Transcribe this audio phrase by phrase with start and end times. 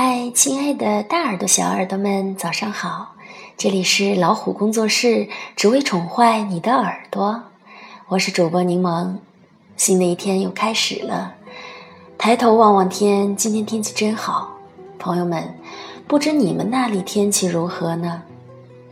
[0.00, 3.16] 嗨，亲爱的大耳朵、小耳朵们，早上好！
[3.56, 7.42] 这里是老虎工作室，只为宠坏你的耳朵。
[8.06, 9.16] 我是主播柠檬。
[9.76, 11.34] 新的一天又开始了，
[12.16, 14.52] 抬头望望天，今天天气真好。
[15.00, 15.52] 朋友们，
[16.06, 18.22] 不知你们那里天气如何呢？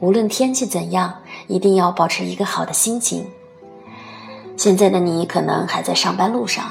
[0.01, 1.15] 无论天气怎样，
[1.47, 3.25] 一定要保持一个好的心情。
[4.57, 6.65] 现在的你可能还在上班路上，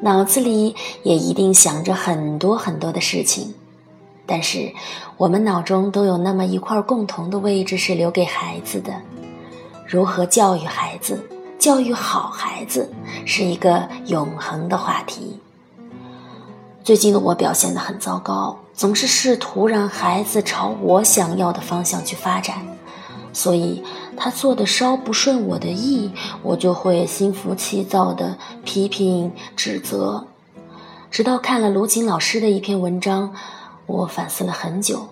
[0.00, 3.52] 脑子里也一定想着很多很多的事情。
[4.32, 4.72] 但是，
[5.18, 8.90] 我们脑中都有那么一块共同的位置是留给孩子的。
[9.86, 11.22] 如何教育孩子，
[11.58, 12.90] 教育好孩子，
[13.26, 15.38] 是一个永恒的话题。
[16.82, 22.66] 最近的我表现得很糟糕，总是试图让孩子朝我想要的方向去发展，
[23.34, 23.82] 所以
[24.16, 26.10] 他做的稍不顺我的意，
[26.42, 30.24] 我就会心浮气躁的批评指责，
[31.10, 33.34] 直到看了卢琴老师的一篇文章。
[33.92, 35.06] 我反思了很久，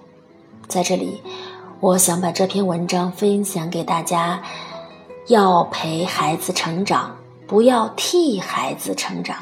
[0.66, 1.20] 在这里，
[1.80, 4.42] 我想把这篇文章分享给大家：
[5.26, 7.14] 要陪孩子成长，
[7.46, 9.36] 不要替孩子成长。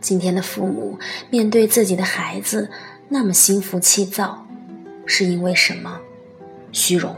[0.00, 0.98] 今天的父母
[1.30, 2.68] 面对自己的孩子
[3.08, 4.44] 那么心浮气躁，
[5.06, 5.96] 是因为什么？
[6.72, 7.14] 虚荣。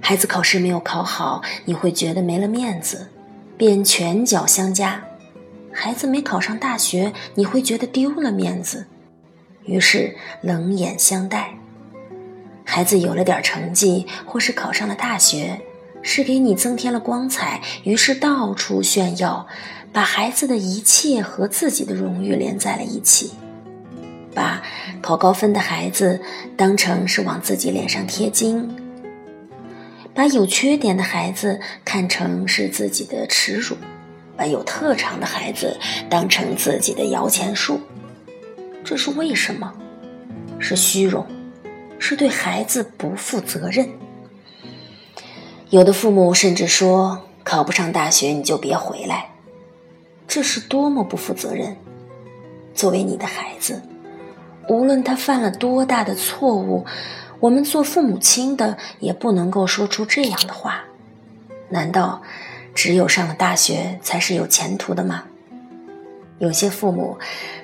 [0.00, 3.08] 孩子考试没有考好，你会觉得没了面子，
[3.56, 5.00] 便拳脚相加；
[5.72, 8.86] 孩子没考上大学，你会觉得丢了面子。
[9.66, 11.54] 于是冷眼相待。
[12.64, 15.60] 孩子有了点成绩，或是考上了大学，
[16.02, 19.46] 是给你增添了光彩，于是到处炫耀，
[19.92, 23.32] 把孩子的一切和自己的荣誉连在了一起，
[24.34, 24.62] 把
[25.00, 26.20] 考高分的孩子
[26.56, 28.68] 当成是往自己脸上贴金，
[30.12, 33.76] 把有缺点的孩子看成是自己的耻辱，
[34.36, 35.78] 把有特长的孩子
[36.10, 37.80] 当成自己的摇钱树。
[38.86, 39.72] 这是为什么？
[40.60, 41.26] 是虚荣，
[41.98, 43.90] 是对孩子不负责任。
[45.70, 49.30] 有的父母甚至说：“考不上大学你就别回来。”
[50.28, 51.76] 这是多么不负责任！
[52.74, 53.82] 作为你的孩子，
[54.68, 56.86] 无论他犯了多大的错误，
[57.40, 60.84] 我们做父母亲的也不能够说出这样的话。
[61.70, 62.22] 难道
[62.72, 65.24] 只有上了大学才是有前途的吗？
[66.38, 67.18] 有些父母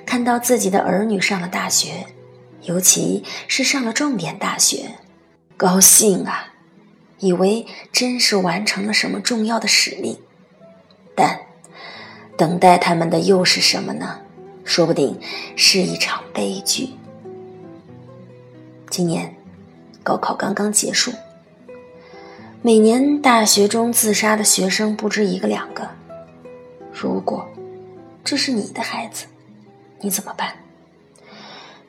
[0.05, 2.07] 看到自己的儿女上了大学，
[2.63, 4.95] 尤其是上了重点大学，
[5.55, 6.53] 高兴啊，
[7.19, 10.17] 以为真是完成了什么重要的使命。
[11.15, 11.39] 但
[12.35, 14.21] 等待他们的又是什么呢？
[14.63, 15.19] 说不定
[15.55, 16.89] 是一场悲剧。
[18.89, 19.35] 今年
[20.01, 21.11] 高考刚刚结束，
[22.61, 25.87] 每年大学中自杀的学生不止一个两个。
[26.91, 27.47] 如果
[28.23, 29.25] 这是你的孩子，
[29.99, 30.53] 你怎么办？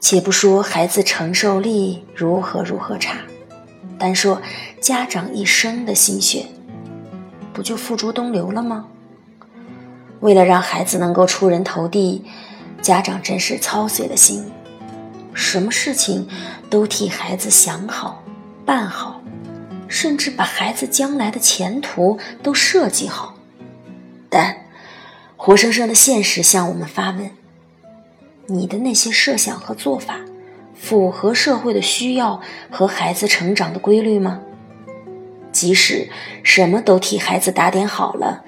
[0.00, 3.18] 且不说孩子承受力如何如何差，
[3.98, 4.42] 单说
[4.80, 6.46] 家长一生的心血，
[7.52, 8.86] 不就付诸东流了吗？
[10.20, 12.24] 为了让孩子能够出人头地，
[12.82, 14.44] 家长真是操碎了心，
[15.32, 16.28] 什么事情
[16.68, 18.22] 都替孩子想好、
[18.66, 19.22] 办好，
[19.86, 23.33] 甚至把孩子将来的前途都设计好，
[25.46, 27.30] 活生生的现实向我们发问：
[28.46, 30.20] 你的那些设想和做法，
[30.74, 32.40] 符合社会的需要
[32.70, 34.40] 和孩子成长的规律吗？
[35.52, 36.08] 即使
[36.42, 38.42] 什么都替孩子打点好了，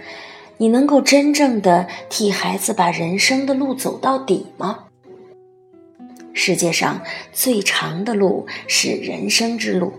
[0.57, 4.85] 你能够真正的替孩子把人生的路走到底吗？
[6.33, 9.93] 世界上最长的路是人生之路。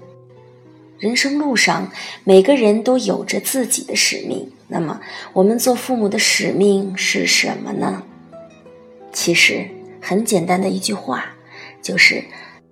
[1.00, 1.92] 人生路上，
[2.24, 4.52] 每个人都有着自己的使命。
[4.68, 5.00] 那么，
[5.34, 8.04] 我们做父母的使命是什么呢？
[9.14, 9.70] 其实
[10.02, 11.34] 很简单的一句话，
[11.82, 12.24] 就是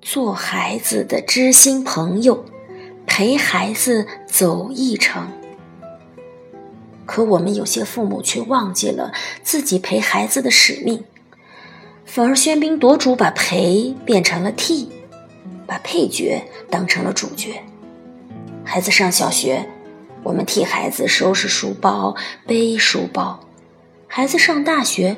[0.01, 2.45] 做孩子的知心朋友，
[3.05, 5.31] 陪孩子走一程。
[7.05, 9.13] 可我们有些父母却忘记了
[9.43, 11.03] 自己陪孩子的使命，
[12.03, 14.89] 反而喧宾夺主，把陪变成了替，
[15.67, 17.63] 把配角当成了主角。
[18.65, 19.69] 孩子上小学，
[20.23, 22.15] 我们替孩子收拾书包、
[22.47, 23.39] 背书包；
[24.07, 25.15] 孩子上大学，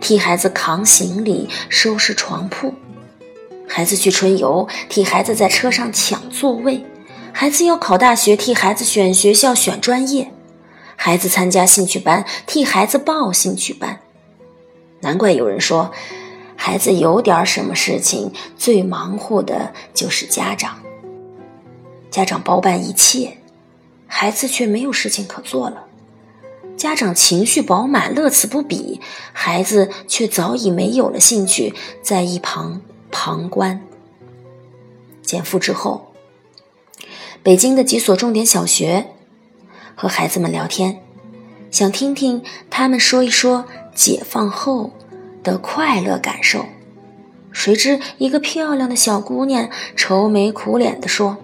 [0.00, 2.74] 替孩子扛行李、收拾床铺；
[3.66, 6.84] 孩子去春游，替孩子在车上抢座位；
[7.32, 10.26] 孩子要考大学，替孩子选学校、选专业；
[10.94, 13.98] 孩子参加兴趣班，替孩子报兴趣班。
[15.00, 15.90] 难怪有人说，
[16.54, 20.78] 孩子有点什么事情，最忙活的就是家长。
[22.10, 23.38] 家长包办一切，
[24.06, 25.86] 孩子却没有事情可做了。
[26.76, 29.00] 家长情绪饱满，乐此不彼，
[29.32, 32.80] 孩子却早已没有了兴趣，在一旁
[33.10, 33.82] 旁观。
[35.22, 36.12] 减负之后，
[37.42, 39.06] 北京的几所重点小学
[39.94, 41.02] 和孩子们聊天，
[41.70, 44.90] 想听听他们说一说解放后
[45.42, 46.64] 的快乐感受。
[47.52, 51.36] 谁知一个漂亮的小姑娘愁眉苦脸地说：“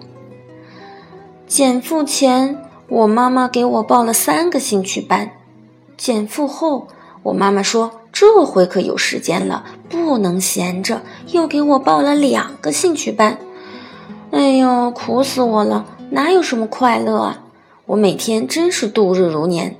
[1.47, 5.29] 减负前。”我妈妈给我报了三个兴趣班，
[5.97, 6.87] 减负后，
[7.21, 11.01] 我妈妈说这回可有时间了，不能闲着，
[11.33, 13.37] 又给我报了两个兴趣班。
[14.31, 17.43] 哎呦，苦死我了，哪有什么快乐啊！
[17.87, 19.75] 我每天真是度日如年。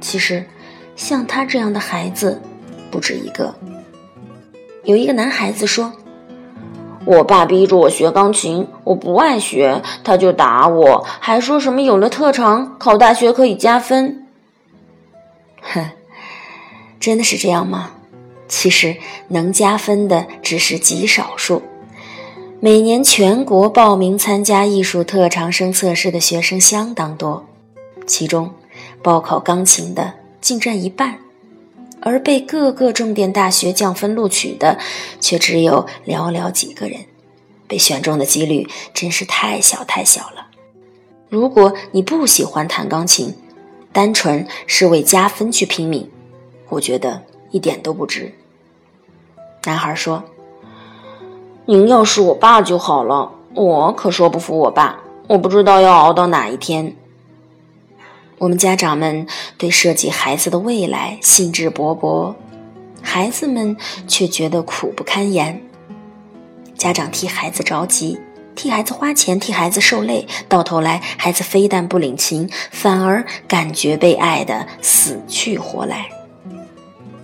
[0.00, 0.46] 其实，
[0.96, 2.40] 像他这样的孩子
[2.90, 3.54] 不止一个。
[4.84, 5.92] 有一个男孩子说。
[7.06, 14.26] 我爸逼着我学钢琴，我不爱学，他就打我，还说什么有了特长考大学可以加分。
[15.60, 15.90] 哼，
[16.98, 17.90] 真的是这样吗？
[18.48, 18.96] 其实
[19.28, 21.62] 能加分的只是极少数。
[22.60, 27.44] 每年全国报名参加艺术特长生测试的学生相当多，
[28.06, 28.50] 其中
[29.02, 31.18] 报考钢琴的竟占一半。
[32.04, 34.78] 而被各个重点大学降分录取的，
[35.20, 37.00] 却只有寥寥几个人，
[37.66, 40.48] 被选中的几率真是太小太小了。
[41.30, 43.34] 如果你不喜欢弹钢琴，
[43.90, 46.10] 单纯是为加分去拼命，
[46.68, 48.34] 我觉得一点都不值。
[49.64, 50.22] 男孩说
[51.64, 56.94] ：“您要是我爸就好了，我可说不服我爸，我不知道要熬到哪一天。”
[58.38, 59.26] 我们家长们
[59.56, 62.34] 对涉及孩子的未来兴致勃勃，
[63.00, 63.76] 孩子们
[64.08, 65.62] 却觉得苦不堪言。
[66.76, 68.18] 家长替孩子着急，
[68.56, 76.08] 替孩子花钱，替孩子受累，到头来孩子非但不领情，反而感觉被爱的死去活来。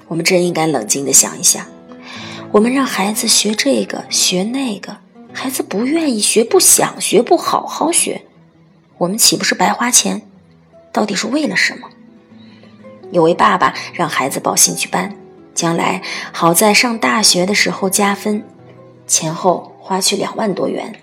[0.06, 1.66] 我们真应该冷静的想一想：
[2.52, 4.98] 我们让孩子学这个学那个，
[5.32, 8.22] 孩子不愿意学，不想学，不好好学，
[8.98, 10.22] 我们岂不是白花钱？
[10.92, 11.88] 到底是为了什么？
[13.12, 15.16] 有位爸爸让孩子报兴趣班，
[15.54, 16.00] 将来
[16.32, 18.44] 好在上大学的时候加分，
[19.06, 20.94] 前后花去两万多元。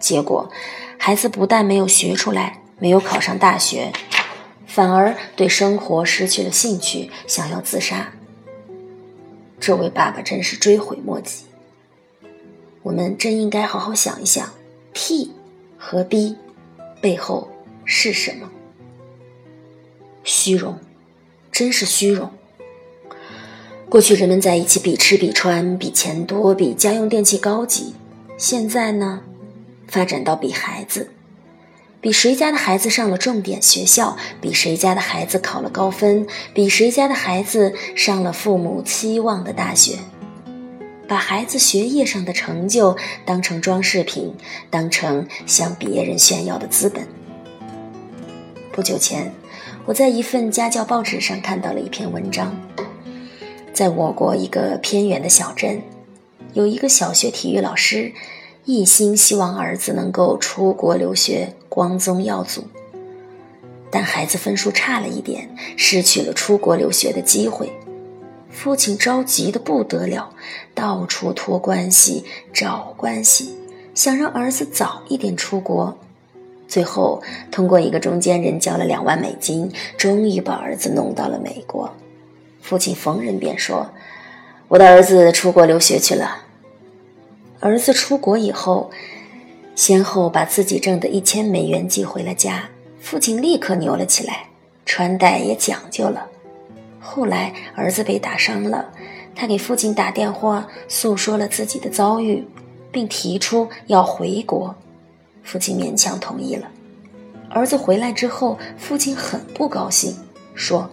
[0.00, 0.50] 结果，
[0.98, 3.92] 孩子不但没有学出来，没有考上大学，
[4.66, 8.12] 反而对生活失去了兴趣，想要自杀。
[9.60, 11.44] 这位爸爸真是追悔莫及。
[12.82, 14.52] 我们真应该好好想一想
[14.92, 15.32] ，T
[15.78, 16.36] 和 B
[17.00, 17.48] 背后
[17.84, 18.50] 是什么？
[20.44, 20.78] 虚荣，
[21.50, 22.30] 真是虚荣。
[23.88, 27.94] 过去人们在一起比吃比穿，比钱多，比家用电器高级。
[28.36, 29.22] 现在呢，
[29.88, 31.08] 发展到比孩子，
[31.98, 39.96] 比谁家的孩子上了重点学校，比谁家的孩子考了高分，比谁家的孩子上了父母期望的大学。
[41.08, 44.34] 把孩子学业上的成就当成装饰品，
[44.68, 47.08] 当成向别人炫耀的资本。
[48.70, 49.32] 不久前。
[49.86, 52.56] 我在一份家教报纸上看到了一篇文章，
[53.74, 55.82] 在我国一个偏远的小镇，
[56.54, 58.10] 有一个小学体育老师，
[58.64, 62.64] 一心希望儿子能够出国留学，光宗耀祖。
[63.90, 67.70] 但孩子分数差了一点，失去了出国留学的机会，
[68.50, 70.30] 父亲着急的不得了，
[70.74, 72.24] 到处托关系
[72.54, 73.54] 找关系，
[73.94, 75.98] 想让儿子早一点出国。
[76.74, 81.94] 最后，通过一个中间人交了两万美金，终于把儿子弄到了美国。
[82.60, 83.92] 父亲逢人便说
[84.66, 86.42] ：“我的儿子出国留学去了。”
[87.62, 88.90] 儿子出国以后，
[89.76, 92.68] 先后把自己挣的一千美元寄回了家。
[92.98, 94.48] 父亲立刻牛了起来，
[94.84, 96.26] 穿戴也讲究了。
[96.98, 98.90] 后来儿子被打伤了，
[99.36, 102.44] 他给父亲打电话，诉说了自己的遭遇，
[102.90, 104.74] 并提出要回国。
[105.44, 106.68] 父亲勉强同意了。
[107.50, 110.16] 儿子回来之后，父亲很不高兴，
[110.54, 110.90] 说：“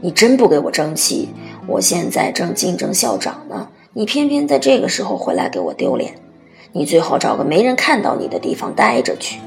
[0.00, 1.28] 你真不给我争气！
[1.66, 6.14] 我现在正竞争校长呢，你偏偏在这个时候回来给我丢脸。
[6.72, 9.40] 你最好找个没人看到你的地方待着去。”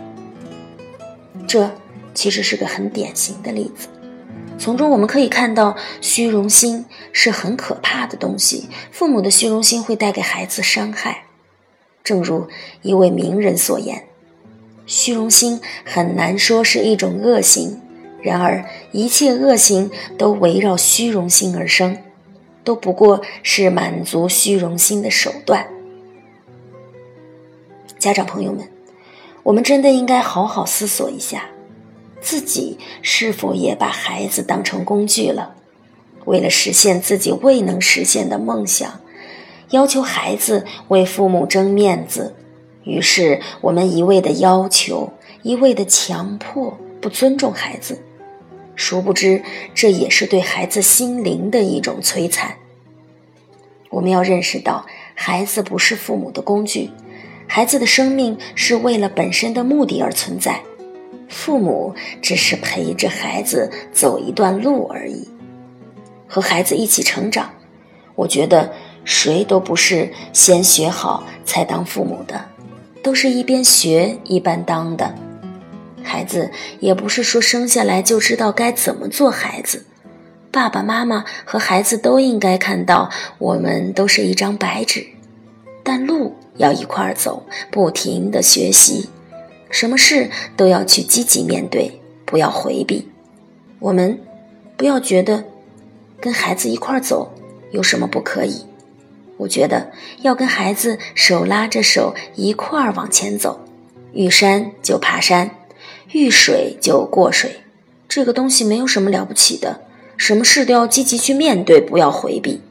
[1.47, 1.71] 这
[2.13, 3.87] 其实是个很典型的例子，
[4.59, 8.67] 从中我们可以看到，虚荣心是很可怕的东西。
[8.91, 11.23] 父母的虚荣心会带给孩子伤害，
[12.03, 12.47] 正如
[12.81, 14.03] 一位名人所言。
[14.87, 17.81] 虚荣心很难说是一种恶行，
[18.21, 21.97] 然而一切恶行都围绕虚荣心而生，
[22.63, 25.67] 都不过是满足虚荣心的手段。
[27.99, 28.65] 家长朋友们，
[29.43, 31.49] 我们真的应该好好思索一下：
[32.21, 35.55] 自己是否也把孩子当成工具了？
[36.23, 39.01] 为了实现自己未能实现的梦想，
[39.71, 42.35] 要求孩子为父母争面子，
[42.87, 45.11] 于是我们一味的要求，
[45.43, 48.01] 一味的强迫，不尊重孩子。
[48.75, 49.43] 殊不知，
[49.75, 52.55] 这也是对孩子心灵的一种摧残。
[53.89, 56.89] 我们要认识到，孩子不是父母的工具，
[57.47, 60.61] 孩子的生命是为了本身的目的而存在，
[61.27, 65.27] 父母只是陪着孩子走一段路而已，
[66.27, 67.49] 和孩子一起成长。
[68.15, 68.71] 我觉得
[69.03, 72.45] 谁都不是先学好才当父母的，
[73.07, 75.15] 都是一边学一边当的。
[76.03, 79.85] 孩子也不是说生下来就知道该怎么做孩子。
[80.51, 85.07] 爸爸妈妈和孩子都应该看到，我们都是一张白纸，
[85.83, 89.07] 但路要一块儿走，不停的学习，
[89.69, 93.07] 什么事都要去积极面对，不要回避。
[93.79, 94.19] 我们
[94.75, 95.45] 不要觉得
[96.19, 97.31] 跟孩子一块儿走
[97.71, 98.65] 有什么不可以，
[99.37, 99.91] 我觉得
[100.21, 103.65] 要跟孩子手拉着手一块儿往前走，
[104.13, 105.51] 遇山就爬山，
[106.11, 107.61] 遇水就过水，
[108.09, 109.81] 这个东西没有什么了不起的。
[110.17, 112.61] 什么事都要积极去面对，不要回避。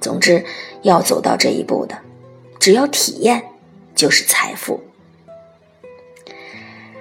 [0.00, 0.44] 总之，
[0.82, 1.98] 要走到这一步的，
[2.60, 3.42] 只要体验
[3.96, 4.80] 就是财富。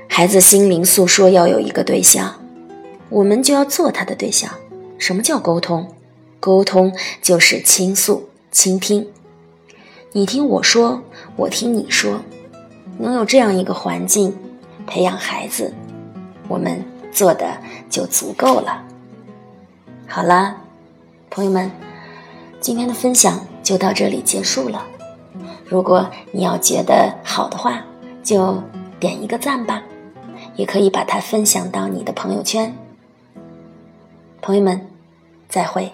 [0.07, 2.43] 孩子心灵诉说要有一个对象，
[3.09, 4.51] 我们就要做他的对象。
[4.97, 5.93] 什么叫沟通？
[6.39, 9.07] 沟通就是倾诉、倾听。
[10.11, 11.01] 你听我说，
[11.37, 12.19] 我听你说，
[12.99, 14.35] 能有这样一个环境
[14.85, 15.73] 培养孩子，
[16.49, 17.57] 我们做的
[17.89, 18.83] 就足够了。
[20.05, 20.57] 好啦，
[21.29, 21.71] 朋友们，
[22.59, 24.85] 今天的分享就到这里结束了。
[25.65, 27.81] 如果你要觉得好的话，
[28.21, 28.61] 就
[28.99, 29.81] 点一个赞吧，
[30.57, 32.75] 也可以把它分享到你的朋友圈。
[34.41, 34.85] 朋友们，
[35.47, 35.89] 再会。